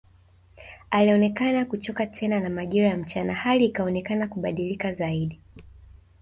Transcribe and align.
Alionekana 0.91 1.65
kuchoka 1.65 2.05
tena 2.07 2.39
na 2.39 2.49
majira 2.49 2.87
ya 2.89 2.97
mchana 2.97 3.33
hali 3.33 3.65
ikaonekana 3.65 4.27
kubadilika 4.27 4.93
zaidi 4.93 5.39